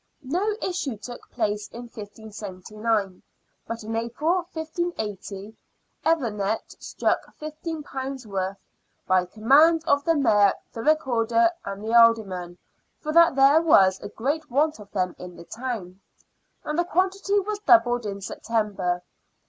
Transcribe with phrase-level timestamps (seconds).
[0.23, 3.21] No issue took place in 1579.
[3.67, 5.55] But in April, 1580,
[6.03, 8.57] Evenet struck £15 worth"
[9.07, 12.57] by command of the Mayor, the Recorder, and the Aldermen,
[12.99, 16.01] for that there was a great want of them in the town,"
[16.63, 19.03] and the quantity was doubled in September.